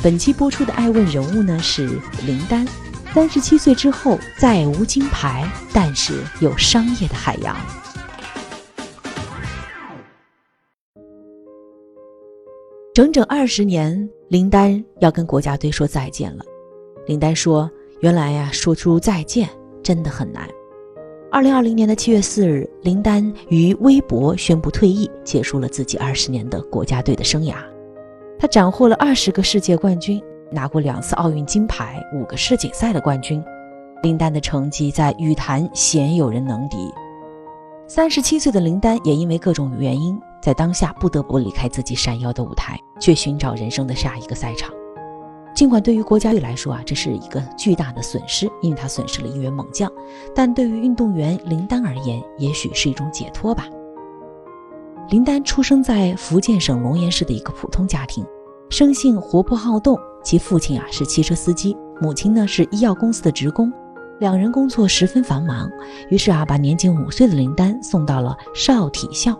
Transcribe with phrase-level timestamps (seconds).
[0.00, 1.86] 本期播出的爱问人物呢是
[2.26, 2.66] 林丹，
[3.12, 7.56] 三十七岁之后再无金牌，但是有商业的海洋。
[12.94, 16.44] 整整二十年，林丹要跟国家队说再见了。
[17.06, 17.70] 林丹说
[18.02, 19.48] ：“原来呀，说出再见
[19.82, 20.46] 真的很难。”
[21.32, 27.54] 二零二零年的七月四日，林丹于微博宣布退役，结束了自己二十年的国家队的生涯。
[28.42, 33.40] 他斩获了二十个世界冠军，拿过两次奥运金牌，五个世锦赛的冠军。
[34.02, 36.76] 林丹的成绩在羽坛鲜有人能敌。
[37.86, 44.74] 三十七岁的林丹也因为各种原因，在当下不得不离开自己闪耀的舞台，去寻找人生的下一个赛场。
[45.54, 49.88] 尽管对于国家队来说啊，这是一个巨大的损失，因为他损失了一员猛将，
[50.34, 53.68] 但对于运动员林丹而言，也许是一种解脱吧。
[55.10, 58.24] 林丹出生在福建省龙岩市的一个普通家庭，
[58.72, 60.00] 生性活泼好动。
[60.24, 63.70] 其父亲啊是汽车司机，母亲呢是医药公司的职工，
[64.18, 65.70] 两人工作十分繁忙。
[66.08, 69.38] 于是啊，把年仅五岁的林丹送到了少体校。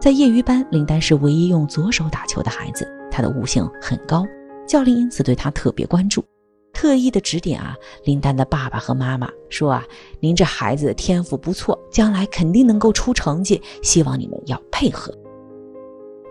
[0.00, 4.26] 在业余班，林丹是唯一用左手打球的孩子，他的悟性很高，
[4.66, 6.24] 教练因此对他特别关注。
[6.72, 9.84] 特意的指点啊，林丹的爸爸和妈妈说啊，
[10.18, 15.14] 您这孩子天赋不错，将来肯定能够出成绩，希望你们要配合。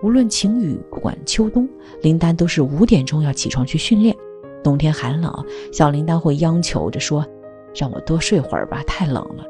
[0.02, 1.67] 无论晴雨，不管秋冬，
[2.02, 4.16] 林丹都是五点钟要起床去训练。
[4.64, 5.33] 冬天寒冷，
[5.73, 7.25] 小林丹会央求着说
[7.75, 9.44] ：“让我多睡会儿吧，太冷了。”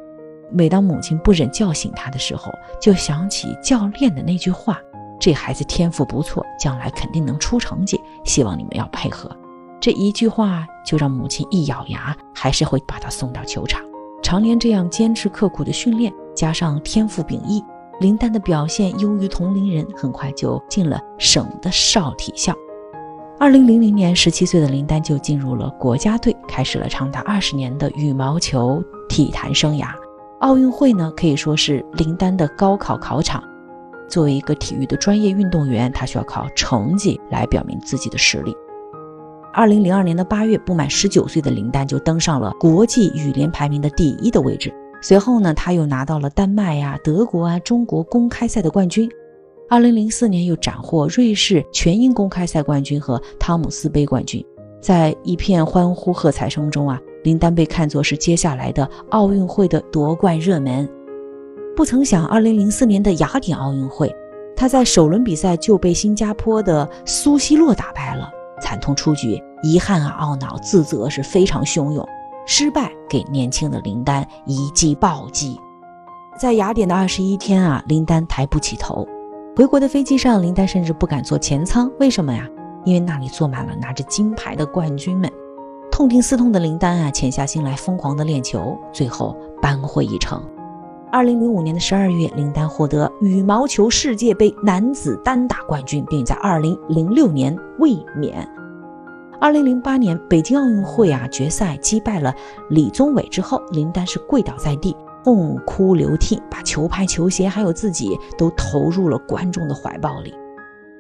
[0.52, 2.52] 每当母亲不忍叫醒他的时候，
[2.82, 4.80] 就想起教练的那句话
[5.20, 9.30] ：“这孩子天赋不错，将来肯定能出成绩，希望你们要配合。”
[9.80, 13.82] 这一句话就让母亲一咬牙，还是会把他送到球场。
[14.22, 17.64] 常年这样坚持刻苦的训练，加上天赋秉异，
[18.00, 22.56] 林丹的表现优于同龄人，很快就进了省的少体校。
[23.38, 29.88] 二零零零年，十七岁的林丹就进入了国家队，开始了长达二十年的羽毛球体坛生涯。
[30.40, 33.44] 奥运会呢，可以说是林丹的高考考场。
[34.08, 38.56] 作为一个体育的专业运动员，他需要靠成绩来表明自己的实力。
[39.54, 44.74] 二零零二年的八月，不满十九岁的林丹就登上了国际羽联排名的第一的位置。
[45.02, 49.10] 随后呢，他又拿到了丹麦呀、德国啊、中国公开赛的冠军。
[49.70, 54.44] 二零零四年又斩获瑞士全英公开赛冠军和汤姆斯杯冠军。
[54.82, 60.90] 在一片欢呼喝彩声中啊，林丹被看作是接下来的奥运会的夺冠热门。
[61.76, 64.14] 不曾想，二零零四年的雅典奥运会，
[64.56, 68.30] 他在首轮比赛就被新加坡的苏西洛打败了。
[68.62, 72.06] 惨痛出局，遗憾啊，懊恼、自责是非常汹涌。
[72.52, 75.56] 失败给年轻的林丹一记暴击。
[76.42, 79.08] 在雅典的二十一天啊，林丹抬不起头。
[79.56, 81.92] 回国的飞机上，林丹甚至不敢坐前舱。
[82.00, 82.50] 为什么呀？
[82.86, 85.32] 因为那里坐满了拿着金牌的冠军们。
[85.92, 90.42] 痛定思痛的林丹啊，潜下心来疯狂的练球，最后扳回一城。
[91.12, 98.50] 二零零五年的十二月，林丹获得羽毛球世界杯男子单打冠军，并在二零零六年卫冕。
[99.42, 102.36] 二零零八年北京奥运会啊决赛击败了
[102.70, 110.34] 李宗伟之后，林丹是跪倒在地，痛哭流涕，把球拍、球鞋还有自己都投入了观众的怀抱里。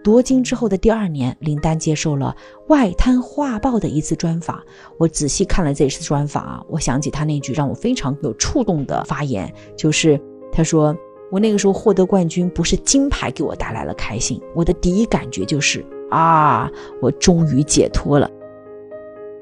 [0.01, 2.33] 夺金之后的第二年，林丹接受了
[2.73, 4.57] 《外滩画报》的一次专访。
[4.97, 10.17] 我仔细看了这次专访啊，我想起他那句让我非常有触动的发言，就是
[10.49, 10.95] 他说
[11.29, 16.69] ：“我那个时候获得冠军，不是金牌给我带来了开心，我的第一感觉就是啊，
[17.01, 18.29] 我终于解脱了。”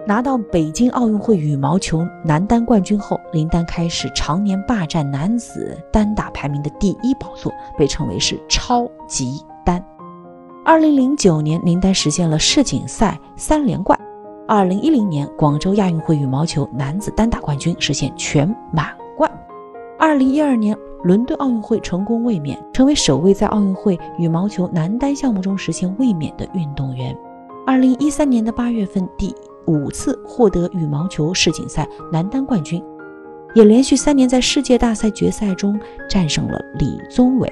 [0.08, 9.84] 拿到北京奥运会羽毛球男单冠军后，林丹开始常年霸占男子单打排名的第一宝座，被称为是超级丹。
[10.64, 14.00] 二零零九年，林丹实现了世锦赛三连冠。
[14.48, 18.88] 二零一零年，广州亚运会羽毛球男子单打冠军，实现全满
[19.18, 19.30] 贯。
[20.00, 20.74] 二零一二年，
[21.04, 27.18] 伦敦奥运会成功卫冕，成为首位在奥运会羽毛球男单项目中实现卫冕的运动员。
[27.66, 29.34] 二零一三年的八月份，第
[29.66, 32.82] 五次获得羽毛球世锦赛男单冠军，
[33.54, 35.80] 也连续三年在世界大赛决赛中
[36.10, 37.50] 战胜了李宗伟。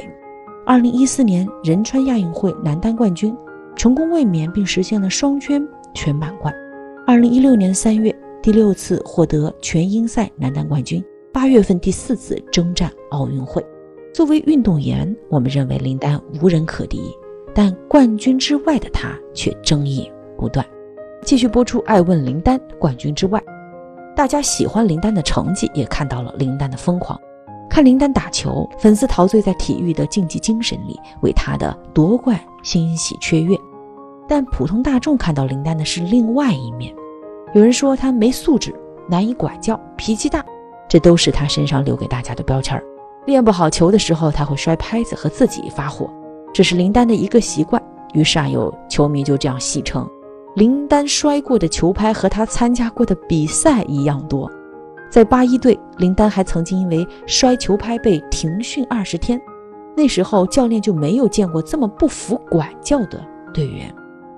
[0.65, 3.35] 二零一四年仁川亚运会男单冠军，
[3.75, 6.53] 成功卫冕并实现了双圈全满贯。
[7.05, 10.99] 二零一六年三月，第六次获得全英赛男单冠军；
[11.35, 13.61] 八月份第四次征战奥运会。
[14.13, 17.13] 作为运动员，我们认为林丹无人可敌，
[17.53, 20.65] 但冠军之外的他却争议不断。
[21.23, 23.43] 继续播出《爱问林丹》，冠军之外，
[24.15, 27.19] 大家喜欢林丹的成绩，也看到了林丹的疯狂。
[27.69, 33.57] 看林丹打球，粉丝陶醉在体育的竞技精神里，为他的夺冠欣喜雀跃。
[34.25, 36.95] 但普通大众看到林丹的是另外一面，
[37.53, 38.73] 有人说他没素质、
[39.09, 40.41] 难以管教、脾气大，
[40.95, 42.81] 这都是他身上留给大家的标签儿。
[43.25, 46.09] 练不好球的时候，他会摔拍子和自己发火，
[46.53, 47.83] 这是林丹的一个习惯。
[48.13, 50.09] 于是啊，有球迷就这样戏称，
[50.55, 54.49] 林丹摔过的球拍和他参加过的比赛一样多。
[55.09, 59.37] 在八一队，林丹还曾经因为摔球拍被停训二十天，
[59.97, 63.21] 那时候教练就没有见过这么不服管教的
[63.53, 63.93] 队员。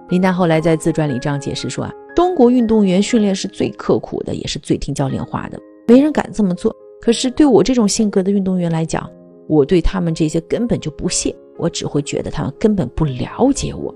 [0.10, 6.76] 林丹后来在自传里这样解释说啊，中国运动员训练是最刻苦的，也是最听教练话的，没人敢这么做。
[7.02, 9.10] 可是对我这种性格的运动员来讲，
[9.48, 13.94] 我对他们这些根本就不屑，我只会觉得他们根本不了解我。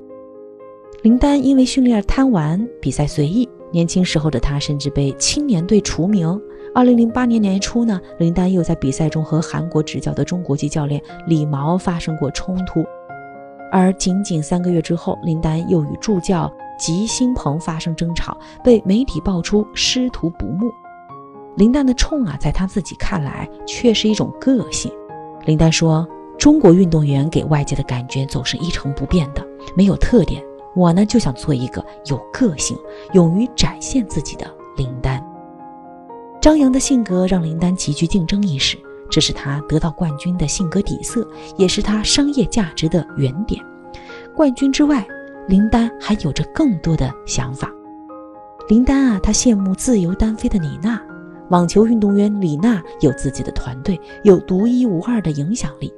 [1.03, 6.39] 林丹因为训练贪玩、比赛随意，年轻时候的他甚至被青年队除名。
[6.73, 12.85] 二零零八年年初呢，林丹又在比赛中和韩国执教的中国籍教练李毛发生过冲突，
[13.71, 16.49] 而仅仅三个月之后，林丹又与助教
[16.79, 20.71] 吉新鹏发生争吵，被媒体爆出师徒不睦。
[21.55, 24.91] 林丹的冲啊，在他自己看来却是一种个性。
[25.45, 26.07] 林丹说
[26.39, 29.45] ：“中国运动员给外界的感觉总是一成不变的，
[29.75, 30.41] 没有特点。
[30.75, 32.77] 我呢，就想做一个有个性、
[33.13, 34.45] 勇于展现自己的
[34.77, 35.21] 林丹。”
[36.39, 38.77] 张扬的性格让林丹极具竞争意识，
[39.09, 41.27] 这是他得到冠军的性格底色，
[41.57, 43.61] 也是他商业价值的原点。
[44.33, 45.05] 冠军之外，
[45.47, 47.69] 林丹还有着更多的想法。
[48.69, 50.99] 林丹啊，他羡慕自由单飞的李娜。
[51.51, 55.93] 网球运动员李娜有自己的团队，有独一无二的影响力。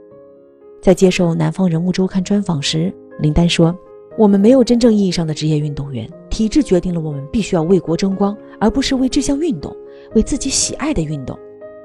[0.81, 3.73] 在接受《南方人物周刊》专访时，林丹说
[4.17, 9.71] ：“我们没有真正意义上的职业运动员，体制决定了我们必须要为国争光，而不是为这项运动，
[10.15, 11.38] 为自己喜爱的运动。”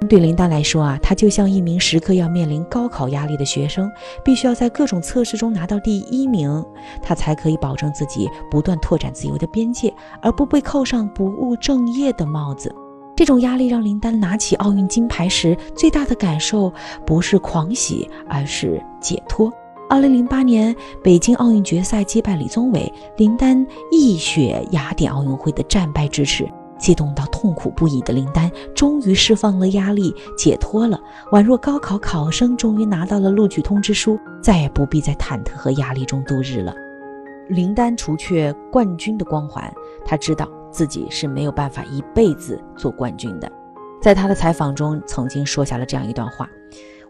[0.09, 3.91] 对林丹来说啊，他就像一名时刻要面临高考压力的学生，
[4.25, 6.65] 必须要在各种测试中拿到第一名，
[7.03, 9.93] 他才可以保证自己不断拓展自由的边界，
[10.23, 12.75] 而不被扣上不务正业的帽子。
[13.19, 16.73] 这种压力让林丹拿起奥运金牌时，最大的感受
[17.05, 19.53] 不是狂喜，而是解脱。
[19.91, 20.73] 二零零八年
[21.03, 26.49] 北京奥运决赛击败李宗伟，林丹一雪雅典奥运会的战败之耻，
[26.79, 30.97] 激动到痛苦不已的林丹终于释放了压力，解脱了，
[31.33, 36.73] 宛若高考考生终于拿到了录取通知书，再也不必在忐忑和压力中度日了。
[37.49, 39.69] 林丹除却冠军的光环，
[40.07, 40.49] 他知道。
[40.71, 43.51] 自己是没有办法一辈子做冠军的，
[44.01, 46.49] 在他的采访中曾经说下了这样一段话：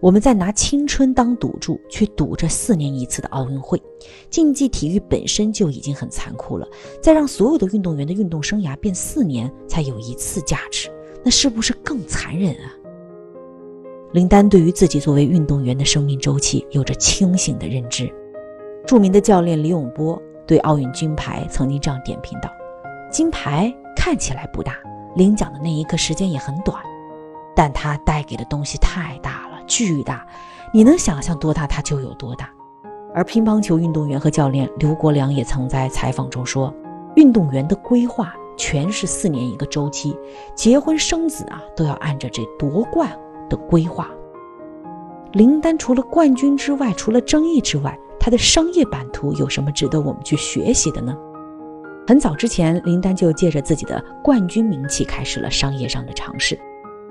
[0.00, 3.82] 我们在拿青春当赌注，去赌这四年一次的奥运会。
[4.30, 6.66] 竞技体育本身就已经很残酷了，
[7.02, 10.88] 再让所有的运动员的运动生涯变四年才有一次价值，
[11.24, 12.72] 那是不是更残忍啊？
[14.12, 18.10] 林丹对于自己作为运动员的生命周期有着清醒的认知。
[18.86, 22.48] 著名的教练李永波对奥运金牌曾经这样点评道。
[23.10, 24.74] 金牌看起来不大，
[25.14, 26.76] 领奖的那一刻时间也很短，
[27.56, 30.26] 但它带给的东西太大了，巨大，
[30.72, 32.50] 你能想象多大，它就有多大。
[33.14, 36.72] 而乒乓球运动员和教练刘国梁也曾在采访中说，
[37.16, 40.16] 运动员的规划全是四年一个周期，
[40.54, 43.10] 结婚生子啊都要按着这夺冠
[43.48, 44.08] 的规划。
[45.32, 51.16] 林丹除了冠军之外，除了争议之外，他的商业版图有什么值得我们去学习的呢？
[52.08, 56.58] 很早之前，林丹就借着自己的冠军名气开始了商业上的尝试。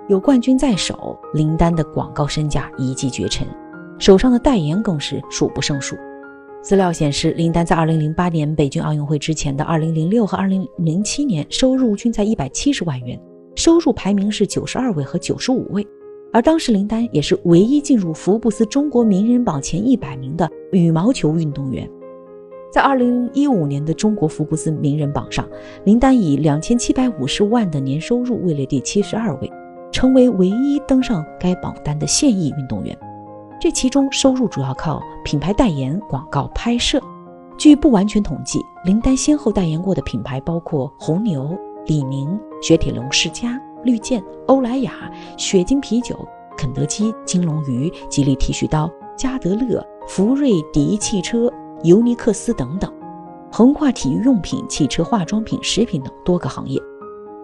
[0.10, 3.48] 有冠军在手，林丹的广告身价一骑绝尘，
[4.00, 5.96] 手上的代言更是数不胜数。
[6.64, 13.22] 资料显示，林丹在2008年北京奥运会之前的2006和2007年收入均在170万元，
[13.54, 15.88] 收入排名是92位和95位。
[16.34, 21.88] 而当时林丹也是唯一进入福布斯中国名人榜前100名的羽毛球运动员。
[22.70, 25.48] 在二零一五年的中国福布斯名人榜上，
[25.86, 29.52] 林丹以两千七百五十万的年收入位列第七十二位，
[29.92, 32.98] 成为唯一登上该榜单的现役运动员。
[33.60, 37.02] 这其中收入主要靠品牌代言、广告拍摄。
[37.58, 41.58] 据不完全统计，林丹先后代言过的品牌包括红牛、
[41.88, 44.92] 李宁、雪铁龙世家、绿箭、欧莱雅、
[45.38, 46.16] 雪晶啤酒、
[46.56, 51.52] 肯德基、金龙鱼、吉利剃须刀、加德乐、福瑞迪汽车。
[51.84, 52.92] 尤尼克斯等等，
[53.52, 56.82] 横跨体育用品、汽车、化妆品、食品等多个行业。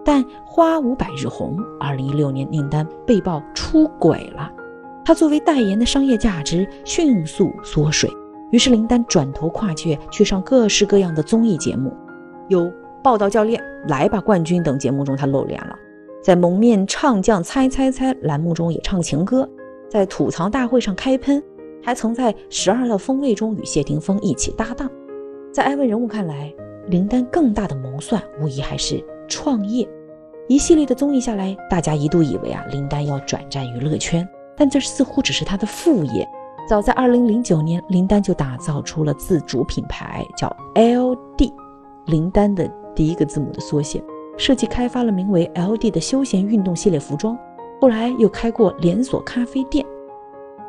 [0.04, 4.50] 但花无百日红，二零一六年林丹被曝出轨了，
[5.04, 8.10] 他作为代言的商业价值迅速缩水。
[8.50, 11.92] 于是林丹转头跨界去上各式各样的综艺节目，
[12.48, 12.64] 有
[13.02, 15.74] 《报道教练》《来吧冠军》等节目中他露脸了，
[16.22, 19.48] 在《蒙面唱将猜猜猜》栏目中也唱情歌，
[19.90, 21.42] 在吐槽大会上开喷，
[21.84, 24.90] 还曾在《十二道锋味》中与谢霆锋一起搭档。
[25.52, 26.52] 在艾问人物看来，
[26.88, 29.04] 林丹更大的谋算无疑还是。
[29.28, 29.88] 创业，
[30.48, 34.26] 一系列的综艺下来，大家一度以为啊，林丹要转战娱乐圈，
[34.56, 36.28] 但这似乎只是他的副业。
[36.68, 41.52] 早在2009年，林丹就打造出了自主品牌，叫 LD，
[42.06, 44.02] 林丹的第一个字母的缩写，
[44.36, 47.38] 设计开发了名为 LD 的休闲运动系列服装。
[47.80, 49.84] 后来又开过连锁咖啡店。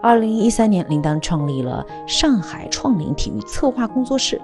[0.05, 4.39] 2013年，林丹创立了上海创领体育策划工作室，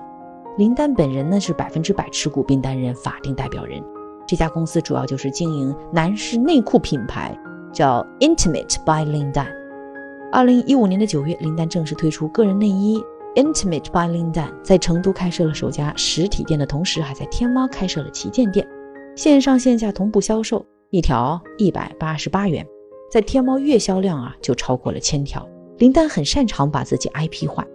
[0.58, 3.80] 林丹本人呢是百分之百持股，并担任法定代表人。
[4.28, 7.38] 这家公司主要就是经营男士内裤品牌，
[7.72, 9.46] 叫 Intimate by 林丹。
[10.32, 13.00] 二零一五年的九月，林丹正式推出个人内衣
[13.36, 18.68] Intimate by 林丹，在成都开设了首家实体店的同时，还在天猫开设了旗舰店，
[19.16, 22.66] 线上线下同步销售，一条一百八十八元，
[23.12, 25.46] 在天猫月销量啊就超过了千条。
[25.80, 27.68] 林丹很擅长把自己 IP 化，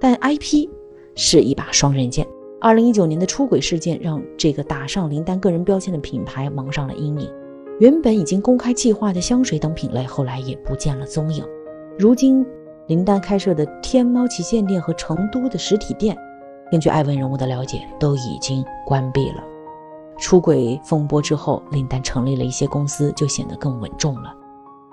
[0.00, 0.68] 但 IP
[1.16, 2.24] 是一把双刃剑。
[2.60, 7.28] 二零一九年的出轨事件让这个打上林丹个人标签的品牌蒙上了阴影，
[7.80, 11.44] 原本已经公开计划的香水等品类后来也不见了踪影。
[11.98, 12.46] 如今，
[12.86, 16.16] 林丹开设的天猫旗舰店和成都的实体店，
[16.70, 19.42] 根据艾文人物的了解，都已经关闭了。
[20.16, 24.32] 出轨风波之后，林丹成立了一些公司，就显得更稳重了。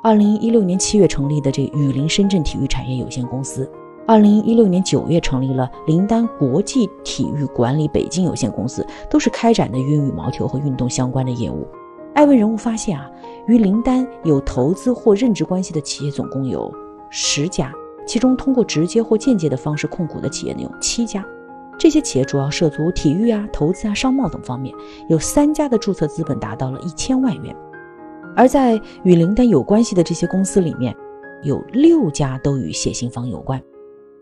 [0.03, 3.71] 二零一六年七月成立的这雨林深圳体育产业有限公司。
[4.05, 11.65] 二零一六年九月成立了林丹国际体育管理北京有限公司，都是开展的与羽毛球和运动相关的业务。
[12.15, 13.09] 艾问人物发现啊，
[13.47, 16.69] 与林丹有投资或任职关系的企业总共有
[17.09, 17.73] 十家，
[18.05, 21.25] 其中通过直接或间接的方式控股的企业呢有七家。
[21.79, 24.75] 这些企业主要涉足体育啊、投资啊、商贸等方面，
[25.07, 27.55] 有三家的注册资本达到了一千万元。
[28.35, 30.95] 而在与林丹有关系的这些公司里面，
[31.43, 33.61] 有六家都与谢杏芳有关。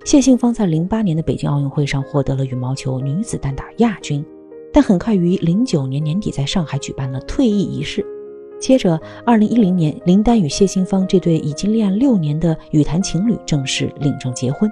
[0.04, 4.26] 谢杏芳在零八年的北京奥运会上获得了羽毛球女子单打亚军，
[4.74, 8.06] 但很快于零九年年底在上海举办了退役仪式。
[8.60, 14.70] 接着，二零一零年，林丹与谢杏芳这对已经恋爱六年的羽坛情侣正式领证结婚。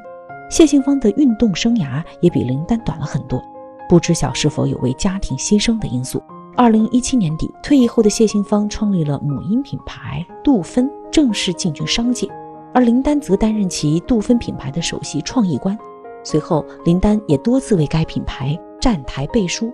[0.50, 3.42] 谢杏芳的运动生涯也比林丹短了很多，
[3.88, 6.22] 不知晓是否有为家庭牺牲的因素。
[6.60, 12.28] 二零一七年底，退役后的谢杏芳创立了母婴品牌杜芬，正式进军商界。
[12.74, 15.80] 而林丹则担任其杜芬品牌的首席创意官，
[16.22, 19.72] 随后林丹也多次为该品牌站台背书。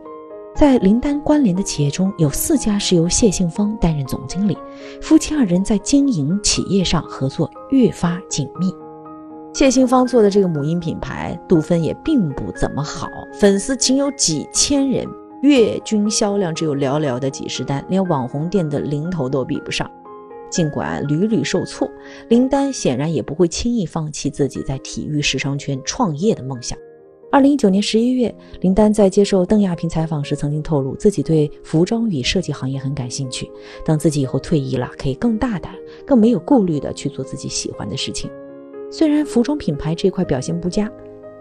[0.54, 4.56] 在林丹关联的企业中有四家是由谢杏芳担任总经理，
[5.02, 8.72] 夫妻二人在经营企业上合作越发紧密。
[9.54, 13.08] 谢杏芳做的这个母婴品牌杜芬也并不怎么好，
[13.40, 15.08] 粉丝仅有几千人，
[15.46, 19.90] 月均销量只有寥寥的几十单，连网红店的零头都比不上。
[20.50, 21.90] 尽管屡屡受挫，
[22.30, 26.78] 林丹显然也不会轻易放弃自己在体育时尚圈创业的梦想。
[27.32, 33.52] 二零一九年十一月，林丹在接受邓亚萍采访时曾经透露，自己对服装与设计行业很感兴趣，
[33.84, 35.74] 等自己以后退役了，可以更大胆、
[36.06, 38.30] 更没有顾虑地去做自己喜欢的事情。
[38.90, 40.90] 虽然服装品牌这块表现不佳。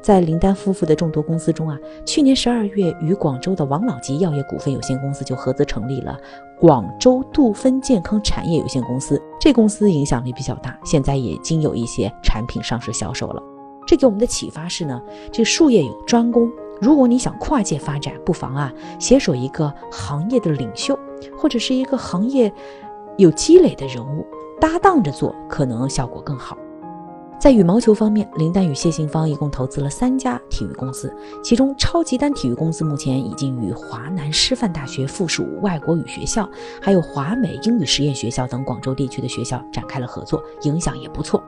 [0.04, 6.14] 在林丹夫妇的众多公司中啊，去年十二月与广州的王老吉药业股份有限公司就合资成立了
[6.60, 9.18] 广州杜芬健康产业有限公司。
[9.40, 13.42] 这公司影响力比较大，现在已经有一些产品上市销售了。
[13.86, 15.00] 这给我们的启发是呢，
[15.32, 20.98] 这术业有专攻，如果你想跨界发展，不妨啊携手一个行业的领袖，
[21.34, 22.52] 或者是一个行业
[23.16, 24.26] 有积累的人物
[24.60, 26.58] 搭档着做，可能效果更好。
[27.44, 36.48] 在羽毛球方面，林丹与谢杏芳一共投资了三家体育公司，其中超级丹体育公司目前已经与华南师范大学附属外国语学校，
[36.80, 41.44] 还有华美英语实验学校等广州地区的学校展开了合作，影响也不错。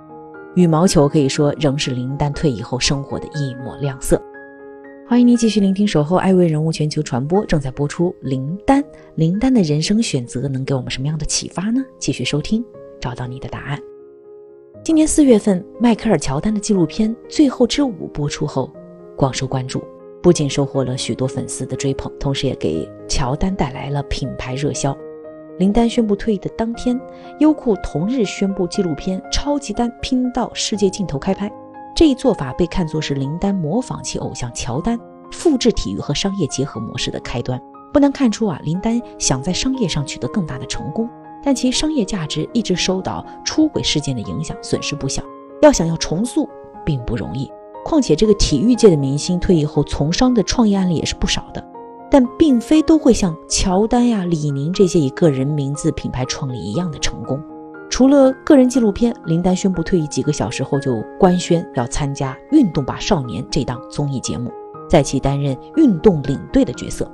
[0.54, 4.20] 羽毛球可以说仍是林丹退役后生活的一抹亮色。
[5.08, 8.14] 欢迎您继续聆听《守候爱位人物全球传播》，正在播出。
[8.20, 8.84] 林丹，
[9.14, 11.82] 林丹的人生选择能给我们什么样的启发呢？
[11.98, 12.62] 继续收听，
[13.00, 13.80] 找到你的答案。
[14.86, 18.70] 今年四月份，迈克尔·乔丹的纪录片《最后之舞》播出后，
[19.16, 19.82] 广受关注，
[20.22, 24.96] 不仅收获了许多粉丝的追捧，同时也给乔丹带来了品牌热销。
[25.58, 26.96] 林丹宣布退役的当天，
[27.40, 31.50] 优酷同日宣布纪录片《超级丹拼到世界尽头》开拍。
[31.96, 34.96] 这一做法被看作是林丹模仿其偶像乔丹，
[35.32, 37.60] 复制体育和商业结合模式的开端。
[37.92, 41.10] 不难看出啊，林丹想在商业上取得更大的成功，
[41.42, 45.22] 但其商业价值一直受到出轨事件的影响，损失不小。
[45.62, 46.48] 要想要重塑，
[46.84, 47.50] 并不容易。
[47.84, 51.64] 况且这个体育界的明星退役后从商的创业案例也是不少的，
[52.10, 57.40] 但并非都会像乔丹呀、李宁这些以个人名字品牌创立一样的成功。
[57.88, 64.50] 除了个人纪录片，林丹宣布退役几个小时后就官宣要参加《运动吧少年》这档综艺节目，
[64.90, 67.08] 在其担任运动领队的角色。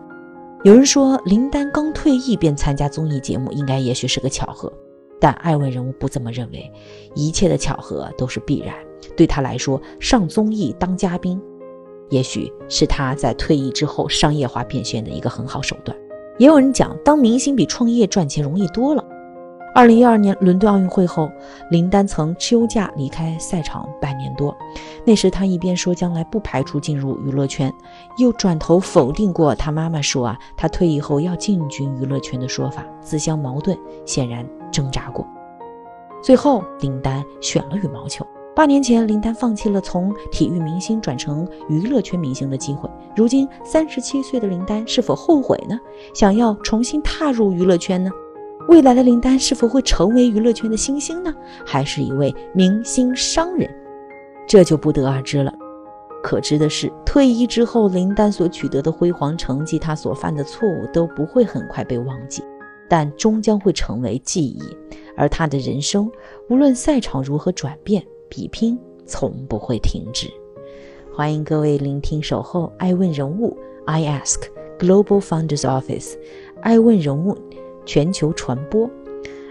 [0.64, 4.72] 有人说林丹刚退役便参加综艺节目，应该也许是个巧合，
[5.20, 6.70] 但艾问人物不这么认为，
[7.16, 8.72] 一切的巧合都是必然。
[9.16, 11.42] 对他来说，上综艺当嘉宾，
[12.10, 15.98] 也许是他在退役之后商业化变现的一个很好手段。
[16.38, 19.04] 也有人讲，当明星比创业赚钱容易多了。
[19.74, 21.30] 二零一二年伦敦奥运会后，
[21.70, 24.54] 林丹曾休假离开赛场半年多。
[25.02, 27.72] 那时他一边说将来不排除进入娱乐圈，
[28.18, 35.26] 又转头否定过他妈妈说啊他退役后要进军娱乐圈的说法，自相矛盾，显然挣扎过。
[36.22, 38.26] 最后，林丹选了羽毛球。
[38.54, 42.90] 八年前，林丹放弃了从体育明星转成娱乐圈明星的机会。
[43.16, 45.80] 如今三十七岁的林丹是否后悔呢？
[46.12, 48.10] 想要重新踏入娱乐圈呢？
[48.68, 51.34] 未来的林丹是否会成为娱乐圈的新星呢？
[51.66, 53.68] 还是一位明星商人？
[54.46, 55.52] 这就不得而知了。
[56.22, 62.42] 可知的是，退役之后，林丹所取得的辉煌成绩，他所犯的错误都不会很快被忘记，
[62.88, 64.62] 但终将会成为记忆。
[65.16, 66.10] 而他的人生，
[66.48, 70.30] 无论赛场如何转变，比拼从不会停止。
[71.12, 73.50] 欢迎各位聆听《守候爱问人物》
[73.84, 74.42] ，I Ask
[74.78, 76.14] Global Founders Office，
[76.62, 77.36] 爱问人物。
[77.84, 78.88] 全球传播，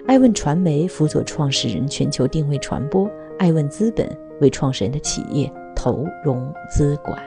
[0.08, 4.10] 爱问传媒辅佐创始人全球定位传播，爱问资本
[4.40, 7.22] 为创始人的企业投融资管。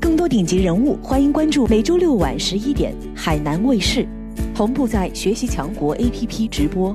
[0.00, 4.06] 更多顶级人物，欢迎关注每周六晚十一点海南卫视，
[4.54, 6.94] 同步在学习强国 APP 直播。